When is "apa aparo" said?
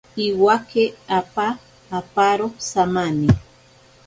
1.19-2.47